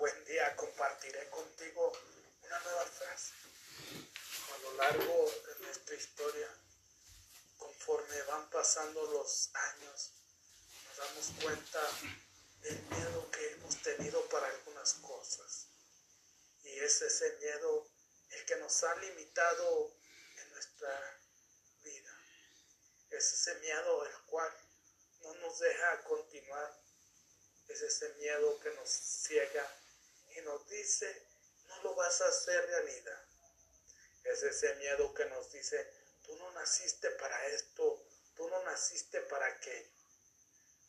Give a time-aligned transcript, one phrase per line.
[0.00, 0.56] buen día.
[0.56, 1.92] Compartiré contigo
[2.42, 3.34] una nueva frase.
[4.54, 6.48] A lo largo de nuestra historia,
[7.58, 10.12] conforme van pasando los años,
[10.86, 11.80] nos damos cuenta
[12.62, 15.66] del miedo que hemos tenido para algunas cosas.
[16.62, 17.86] Y es ese miedo
[18.30, 19.94] el que nos ha limitado
[20.36, 21.20] en nuestra
[21.82, 22.16] vida.
[23.10, 24.50] Es ese miedo el cual
[25.20, 26.80] no nos deja continuar
[27.70, 29.79] es ese miedo que nos ciega
[30.42, 31.26] nos dice,
[31.66, 33.24] no lo vas a hacer realidad.
[34.24, 39.46] Es ese miedo que nos dice, tú no naciste para esto, tú no naciste para
[39.46, 39.90] aquello.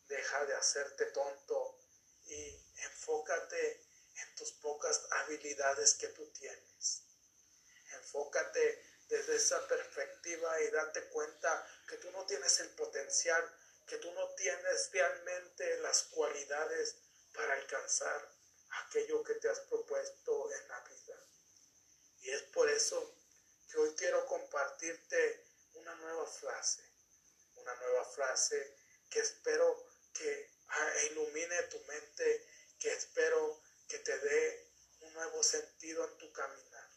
[0.07, 1.79] Deja de hacerte tonto
[2.25, 7.03] y enfócate en tus pocas habilidades que tú tienes.
[7.93, 13.57] Enfócate desde esa perspectiva y date cuenta que tú no tienes el potencial
[13.91, 16.95] que tú no tienes realmente las cualidades
[17.33, 18.31] para alcanzar
[18.71, 21.27] aquello que te has propuesto en la vida.
[22.21, 23.15] Y es por eso
[23.69, 26.83] que hoy quiero compartirte una nueva frase,
[27.55, 28.77] una nueva frase
[29.09, 32.47] que espero que ah, ilumine tu mente,
[32.79, 36.89] que espero que te dé un nuevo sentido en tu caminar,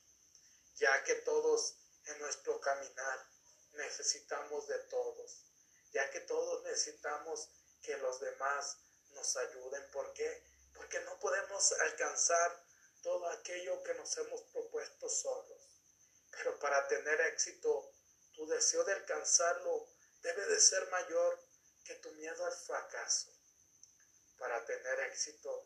[0.74, 3.26] ya que todos en nuestro caminar
[3.72, 5.44] necesitamos de todos
[5.94, 7.48] ya que todos necesitamos
[7.80, 8.78] que los demás
[9.12, 9.90] nos ayuden.
[9.92, 10.42] ¿Por qué?
[10.74, 12.66] Porque no podemos alcanzar
[13.02, 15.70] todo aquello que nos hemos propuesto solos.
[16.30, 17.94] Pero para tener éxito,
[18.32, 19.88] tu deseo de alcanzarlo
[20.20, 21.38] debe de ser mayor
[21.84, 23.32] que tu miedo al fracaso.
[24.38, 25.64] Para tener éxito,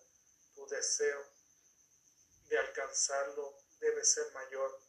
[0.55, 1.25] tu deseo
[2.47, 4.81] de alcanzarlo debe ser mayor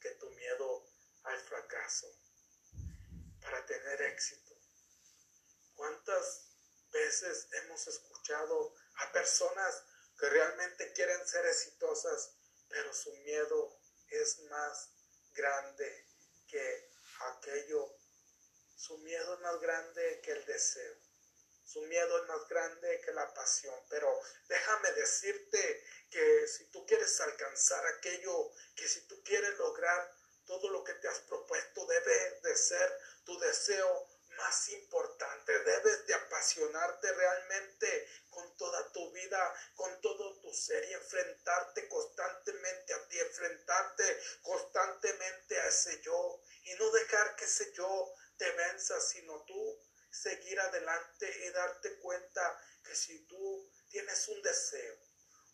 [0.00, 0.90] que tu miedo
[1.24, 2.06] al fracaso.
[3.40, 4.58] Para tener éxito,
[5.78, 6.48] ¿Cuántas
[6.90, 9.84] veces hemos escuchado a personas
[10.18, 12.32] que realmente quieren ser exitosas,
[12.68, 14.90] pero su miedo es más
[15.32, 16.06] grande
[16.46, 17.94] que aquello?
[18.76, 20.96] Su miedo es más grande que el deseo.
[21.64, 23.78] Su miedo es más grande que la pasión.
[23.90, 30.16] Pero déjame decirte que si tú quieres alcanzar aquello, que si tú quieres lograr
[30.46, 35.52] todo lo que te has propuesto, debe de ser tu deseo más importante.
[35.64, 42.94] Debes de apasionarte realmente con toda tu vida, con todo tu ser y enfrentarte constantemente
[42.94, 49.00] a ti, enfrentarte constantemente a ese yo y no dejar que ese yo te venza,
[49.00, 54.96] sino tú seguir adelante y darte cuenta que si tú tienes un deseo,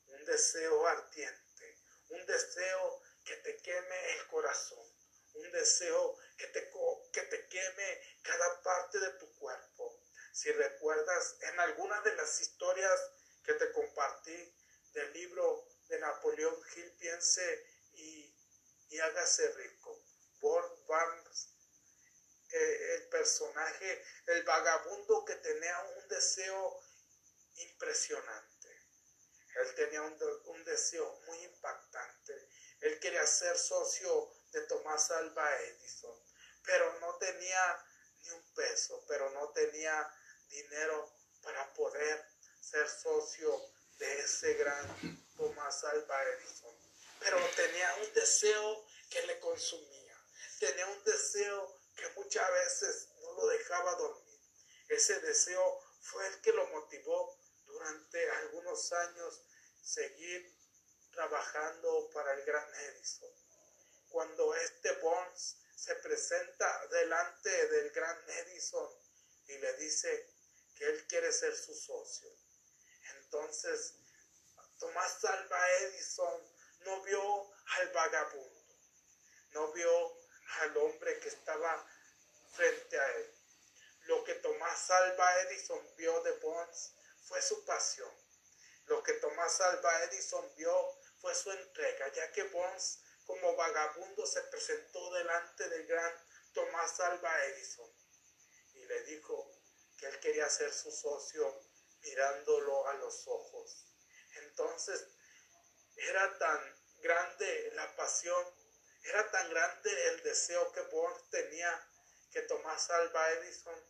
[0.06, 1.78] un deseo ardiente,
[2.08, 4.93] un deseo que te queme el corazón,
[5.34, 6.70] un deseo que te,
[7.12, 10.00] que te queme cada parte de tu cuerpo.
[10.32, 13.00] Si recuerdas en algunas de las historias
[13.44, 14.54] que te compartí
[14.92, 18.34] del libro de Napoleón Hill, piense y,
[18.88, 20.02] y hágase rico.
[20.40, 21.50] Born Barnes,
[22.50, 26.80] eh, el personaje, el vagabundo que tenía un deseo
[27.54, 28.68] impresionante.
[29.56, 32.48] Él tenía un, un deseo muy impactante.
[32.80, 36.16] Él quería ser socio de Tomás Alba Edison,
[36.64, 37.84] pero no tenía
[38.22, 40.08] ni un peso, pero no tenía
[40.48, 42.24] dinero para poder
[42.60, 43.60] ser socio
[43.98, 44.86] de ese gran
[45.36, 46.72] Tomás Alba Edison.
[47.18, 50.16] Pero tenía un deseo que le consumía,
[50.60, 54.40] tenía un deseo que muchas veces no lo dejaba dormir.
[54.88, 59.42] Ese deseo fue el que lo motivó durante algunos años
[59.82, 60.56] seguir
[61.10, 63.43] trabajando para el gran Edison
[64.14, 68.88] cuando este Burns se presenta delante del gran Edison
[69.48, 70.30] y le dice
[70.76, 72.30] que él quiere ser su socio.
[73.16, 73.94] Entonces,
[74.78, 76.48] Tomás Alba Edison
[76.84, 78.78] no vio al vagabundo,
[79.50, 80.16] no vio
[80.60, 81.84] al hombre que estaba
[82.52, 83.34] frente a él.
[84.02, 86.92] Lo que Tomás Alba Edison vio de Burns
[87.24, 88.14] fue su pasión.
[88.86, 94.42] Lo que Tomás Alba Edison vio fue su entrega, ya que Burns como vagabundo se
[94.42, 96.12] presentó delante del gran
[96.52, 97.90] Tomás Alba Edison
[98.74, 99.50] y le dijo
[99.98, 101.62] que él quería ser su socio
[102.00, 103.86] mirándolo a los ojos.
[104.36, 105.06] Entonces
[105.96, 106.60] era tan
[106.98, 108.44] grande la pasión,
[109.02, 111.90] era tan grande el deseo que Born tenía
[112.30, 113.80] que Tomás Alba Edison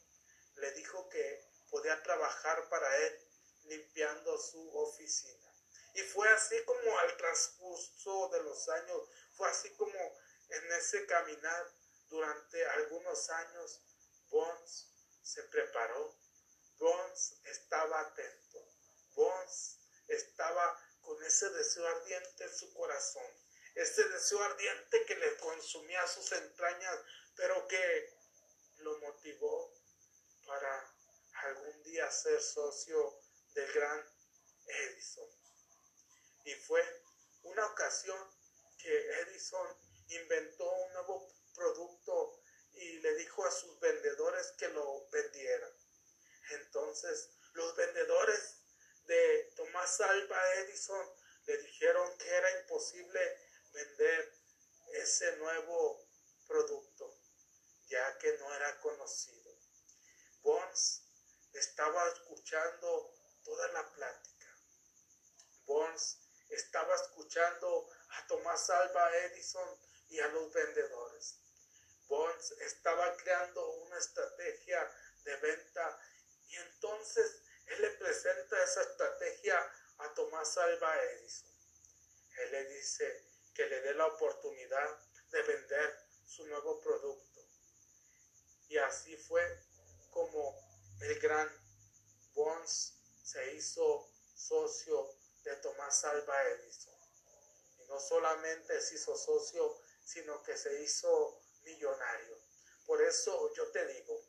[0.57, 3.29] le dijo que podía trabajar para él
[3.65, 5.44] limpiando su oficina.
[5.95, 9.99] Y fue así como al transcurso de los años fue así como
[10.49, 11.73] en ese caminar
[12.09, 13.81] durante algunos años,
[14.29, 14.89] Bones
[15.23, 16.17] se preparó,
[16.79, 18.69] Bones estaba atento,
[19.15, 23.27] Bones estaba con ese ese deseo ardiente en su corazón,
[23.75, 26.99] ese deseo ardiente que le consumía sus entrañas,
[27.35, 28.17] pero que
[28.79, 29.75] lo motivó
[30.47, 30.95] para
[31.43, 33.21] algún día ser socio
[33.55, 34.05] del gran
[34.67, 35.44] Edison.
[36.45, 36.83] Y fue
[37.43, 38.19] una ocasión
[38.79, 39.69] que Edison
[40.09, 42.41] inventó un nuevo producto
[42.73, 45.73] y le dijo a sus vendedores que lo vendieran.
[46.51, 48.59] Entonces los vendedores
[49.07, 51.07] de Tomás Alba Edison
[51.47, 53.39] le dijeron que era imposible
[53.73, 54.39] vender
[54.95, 56.07] ese nuevo
[56.47, 57.19] producto,
[57.87, 59.57] ya que no era conocido.
[60.43, 61.03] Bones
[61.53, 64.59] estaba escuchando toda la plática.
[65.65, 66.19] Bones
[66.49, 69.69] estaba escuchando a Tomás Alba Edison
[70.09, 71.41] y a los vendedores.
[72.07, 74.91] Bones estaba creando una estrategia
[75.25, 75.99] de venta
[76.49, 81.51] y entonces él le presenta esa estrategia a Tomás Alba Edison.
[82.39, 84.99] Él le dice que le dé la oportunidad
[85.31, 87.41] de vender su nuevo producto.
[88.69, 89.43] Y así fue
[90.11, 90.57] como
[91.01, 91.49] el gran
[92.33, 96.95] Bones se hizo socio de Tomás Alba Edison.
[97.79, 102.39] Y no solamente se hizo socio, sino que se hizo millonario.
[102.87, 104.21] Por eso yo te digo,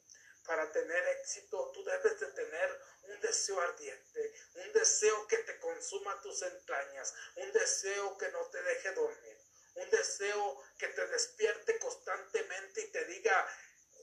[0.46, 6.22] para tener éxito tú debes de tener un deseo ardiente, un deseo que te consuma
[6.22, 9.38] tus entrañas, un deseo que no te deje dormir,
[9.76, 13.48] un deseo que te despierte constantemente y te diga,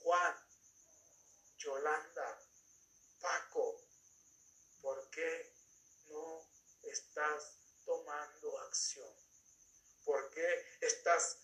[0.03, 0.35] Juan,
[1.57, 2.39] Yolanda,
[3.19, 3.81] Paco,
[4.81, 5.53] ¿por qué
[6.07, 6.42] no
[6.93, 9.13] estás tomando acción?
[10.05, 11.39] ¿Por qué estás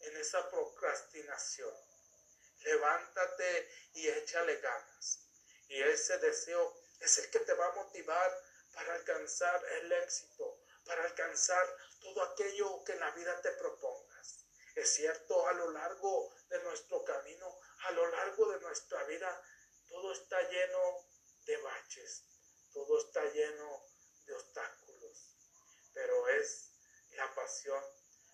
[0.00, 1.74] en esa procrastinación?
[2.60, 5.20] Levántate y échale ganas.
[5.68, 8.42] Y ese deseo es el que te va a motivar
[8.74, 11.66] para alcanzar el éxito, para alcanzar
[12.00, 14.44] todo aquello que en la vida te propongas.
[14.74, 19.42] Es cierto, a lo largo de nuestro camino, a lo largo de nuestra vida,
[19.88, 21.06] todo está lleno
[21.46, 22.24] de baches,
[22.72, 23.93] todo está lleno
[24.26, 25.36] de obstáculos,
[25.92, 26.70] pero es
[27.12, 27.82] la pasión,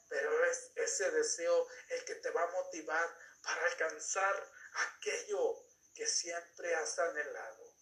[0.09, 6.75] pero es ese deseo el que te va a motivar para alcanzar aquello que siempre
[6.75, 7.75] has anhelado,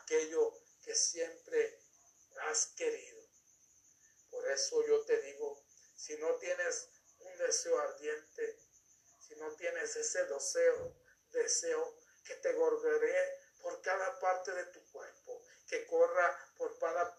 [0.00, 0.52] aquello
[0.82, 1.80] que siempre
[2.42, 3.28] has querido.
[4.30, 5.64] Por eso yo te digo,
[5.94, 6.88] si no tienes
[7.18, 8.60] un deseo ardiente,
[9.18, 10.96] si no tienes ese deseo,
[11.30, 17.16] deseo que te gorgueré por cada parte de tu cuerpo, que corra por cada,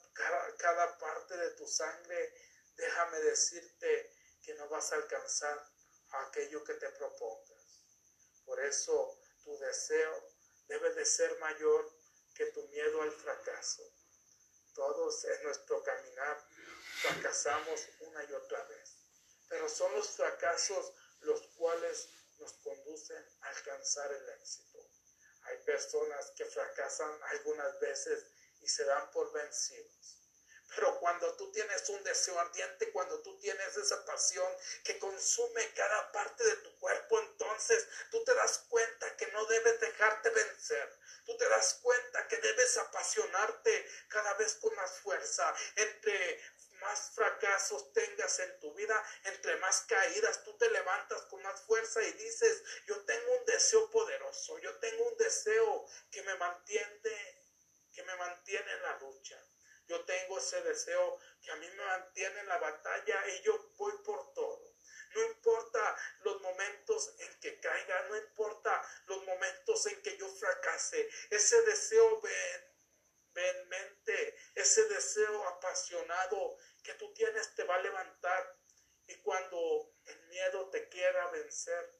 [0.57, 2.33] cada parte de tu sangre,
[2.75, 4.13] déjame decirte
[4.44, 5.65] que no vas a alcanzar
[6.12, 7.83] aquello que te propongas.
[8.45, 10.33] Por eso tu deseo
[10.68, 11.91] debe de ser mayor
[12.36, 13.83] que tu miedo al fracaso.
[14.74, 16.45] Todos en nuestro caminar
[17.01, 18.97] fracasamos una y otra vez,
[19.47, 24.80] pero son los fracasos los cuales nos conducen a alcanzar el éxito.
[25.44, 28.25] Hay personas que fracasan algunas veces
[28.62, 30.20] y se dan por vencidos.
[30.76, 34.48] Pero cuando tú tienes un deseo ardiente, cuando tú tienes esa pasión
[34.84, 39.80] que consume cada parte de tu cuerpo, entonces tú te das cuenta que no debes
[39.80, 41.00] dejarte vencer.
[41.26, 45.54] Tú te das cuenta que debes apasionarte cada vez con más fuerza.
[45.76, 46.40] Entre
[46.80, 52.01] más fracasos tengas en tu vida, entre más caídas, tú te levantas con más fuerza
[52.01, 57.19] y dices, yo tengo un deseo poderoso, yo tengo un deseo que me mantiene,
[58.10, 59.39] me mantiene en la lucha.
[59.88, 63.94] Yo tengo ese deseo que a mí me mantiene en la batalla y yo voy
[64.04, 64.75] por todo.
[65.16, 71.10] No importa los momentos en que caiga, no importa los momentos en que yo fracase.
[71.32, 72.78] Ese deseo ven,
[73.34, 78.58] ven mente, ese deseo apasionado que tú tienes te va a levantar.
[79.08, 82.00] Y cuando el miedo te quiera vencer,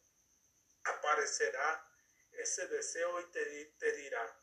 [0.84, 1.88] aparecerá
[2.34, 4.40] ese deseo y te, te dirá,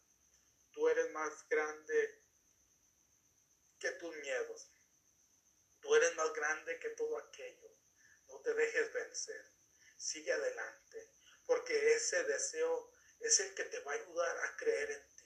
[0.76, 2.22] tú eres más grande
[3.80, 4.70] que tus miedos.
[5.80, 7.70] Tú eres más grande que todo aquello.
[8.28, 9.42] No te dejes vencer.
[9.96, 11.10] Sigue adelante.
[11.46, 15.24] Porque ese deseo es el que te va a ayudar a creer en ti.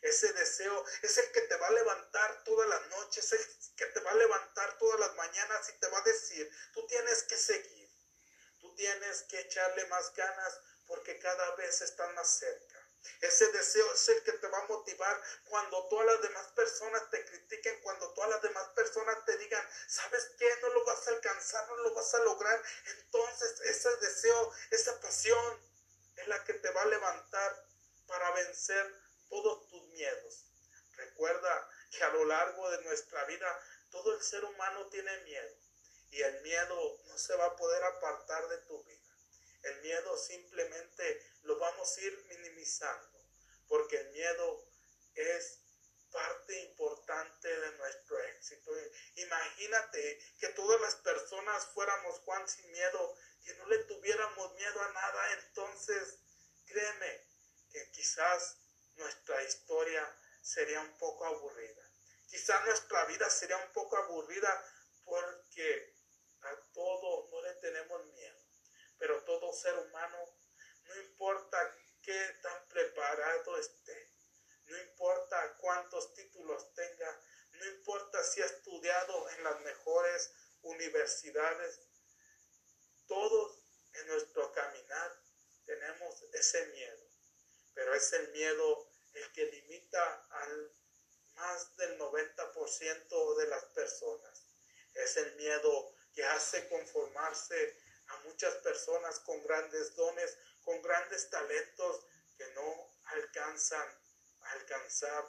[0.00, 3.86] Ese deseo es el que te va a levantar todas las noches, es el que
[3.86, 7.36] te va a levantar todas las mañanas y te va a decir, tú tienes que
[7.36, 7.90] seguir,
[8.60, 12.79] tú tienes que echarle más ganas porque cada vez estás más cerca.
[13.20, 17.24] Ese deseo es el que te va a motivar cuando todas las demás personas te
[17.24, 20.48] critiquen, cuando todas las demás personas te digan, ¿sabes qué?
[20.62, 22.62] No lo vas a alcanzar, no lo vas a lograr.
[22.98, 25.60] Entonces ese deseo, esa pasión
[26.16, 27.66] es la que te va a levantar
[28.06, 28.94] para vencer
[29.28, 30.46] todos tus miedos.
[30.96, 35.56] Recuerda que a lo largo de nuestra vida Todo el ser humano tiene miedo
[36.10, 39.09] y el miedo no se va a poder apartar de tu vida.
[39.62, 43.20] El miedo simplemente lo vamos a ir minimizando
[43.68, 44.66] porque el miedo
[45.14, 45.60] es
[46.10, 48.72] parte importante de nuestro éxito.
[49.14, 54.92] Imagínate que todas las personas fuéramos Juan sin miedo, que no le tuviéramos miedo a
[54.92, 56.18] nada, entonces
[56.66, 57.26] créeme
[57.70, 58.58] que quizás
[58.96, 61.90] nuestra historia sería un poco aburrida.
[62.28, 64.64] Quizás nuestra vida sería un poco aburrida
[65.04, 65.94] porque
[66.42, 68.39] a todo no le tenemos miedo.
[69.00, 70.18] Pero todo ser humano,
[70.84, 71.58] no importa
[72.02, 74.10] qué tan preparado esté,
[74.66, 77.20] no importa cuántos títulos tenga,
[77.52, 81.80] no importa si ha estudiado en las mejores universidades,
[83.08, 83.58] todos
[83.94, 85.20] en nuestro caminar
[85.64, 87.10] tenemos ese miedo,
[87.74, 90.72] pero es el miedo el que limita al
[91.34, 94.46] más del 90% de las personas.
[94.94, 97.76] Es el miedo que hace conformarse
[98.10, 104.00] a muchas personas con grandes dones, con grandes talentos que no alcanzan
[104.52, 105.24] alcanzar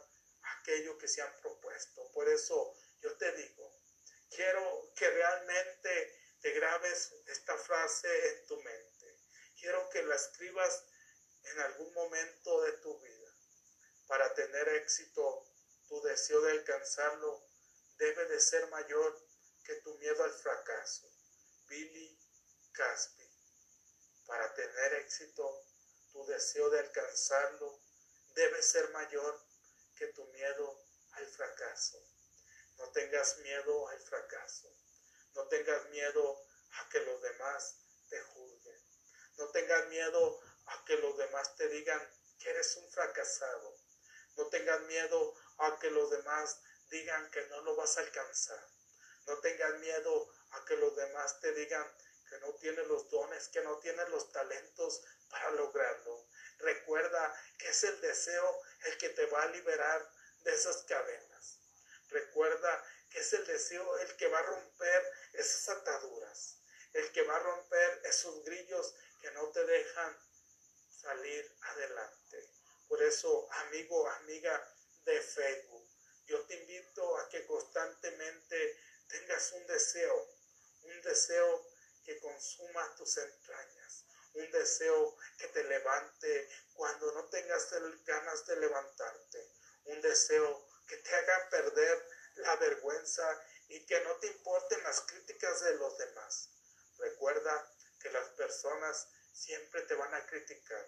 [0.59, 2.11] aquello que se han propuesto.
[2.11, 3.81] Por eso yo te digo,
[4.29, 9.19] quiero que realmente te grabes esta frase en tu mente.
[9.59, 10.85] Quiero que la escribas
[11.43, 13.35] en algún momento de tu vida.
[14.07, 15.45] Para tener éxito,
[15.87, 17.43] tu deseo de alcanzarlo
[17.97, 19.19] debe de ser mayor
[19.63, 21.07] que tu miedo al fracaso.
[21.67, 22.20] Billy
[22.73, 23.27] Caspi.
[24.25, 25.65] Para tener éxito,
[26.11, 27.81] tu deseo de alcanzarlo
[28.33, 29.41] debe ser mayor
[29.95, 32.01] que tu miedo al fracaso.
[32.77, 34.73] No tengas miedo al fracaso.
[35.35, 37.77] No tengas miedo a que los demás
[38.09, 38.81] te juzguen.
[39.37, 42.01] No tengas miedo a que los demás te digan
[42.39, 43.77] que eres un fracasado.
[44.35, 48.65] No tengas miedo a que los demás digan que no lo vas a alcanzar.
[49.27, 51.85] No tengas miedo a que los demás te digan
[52.31, 56.25] que no tienes los dones, que no tienes los talentos para lograrlo.
[56.59, 60.09] Recuerda que es el deseo el que te va a liberar
[60.39, 61.59] de esas cadenas.
[62.07, 66.55] Recuerda que es el deseo el que va a romper esas ataduras,
[66.93, 70.17] el que va a romper esos grillos que no te dejan
[70.89, 72.49] salir adelante.
[72.87, 74.73] Por eso, amigo, amiga
[75.03, 75.85] de Facebook,
[76.27, 80.29] yo te invito a que constantemente tengas un deseo,
[80.83, 81.70] un deseo
[82.11, 87.69] que consuma tus entrañas, un deseo que te levante cuando no tengas
[88.05, 89.49] ganas de levantarte,
[89.85, 95.61] un deseo que te haga perder la vergüenza y que no te importen las críticas
[95.61, 96.49] de los demás.
[96.97, 100.85] Recuerda que las personas siempre te van a criticar,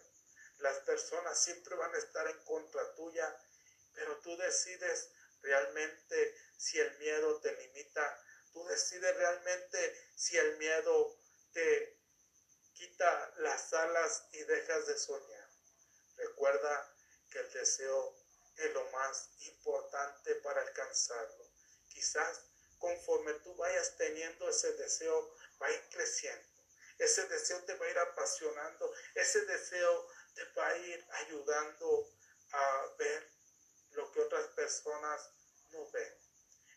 [0.57, 3.39] las personas siempre van a estar en contra tuya,
[3.93, 5.09] pero tú decides
[5.41, 11.19] realmente si el miedo te limita, tú decides realmente si el miedo
[11.51, 11.99] te
[12.73, 15.49] quita las alas y dejas de soñar.
[16.15, 16.95] Recuerda
[17.29, 18.15] que el deseo
[18.55, 21.51] es lo más importante para alcanzarlo.
[21.87, 22.41] Quizás
[22.77, 26.53] conforme tú vayas teniendo ese deseo, va a ir creciendo.
[26.97, 28.93] Ese deseo te va a ir apasionando.
[29.15, 32.09] Ese deseo te va a ir ayudando
[32.51, 33.31] a ver
[33.91, 35.29] lo que otras personas
[35.71, 36.17] no ven.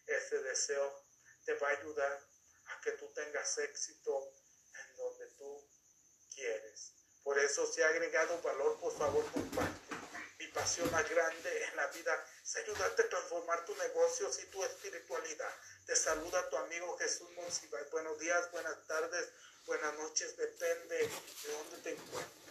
[0.06, 1.05] Ese deseo
[1.46, 2.20] te va a ayudar
[2.66, 4.32] a que tú tengas éxito
[4.74, 5.64] en donde tú
[6.34, 6.92] quieres.
[7.22, 9.94] Por eso si ha agregado valor, por favor comparte.
[10.38, 14.62] Mi pasión más grande en la vida es ayudarte a transformar tu negocio y tu
[14.64, 15.54] espiritualidad.
[15.86, 17.90] Te saluda tu amigo Jesús Monsiváis.
[17.90, 19.28] Buenos días, buenas tardes,
[19.66, 22.45] buenas noches, depende de dónde te encuentres.